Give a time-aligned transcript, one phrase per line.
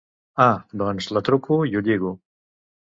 [0.45, 2.19] Ah, doncs la truco i ho lligo.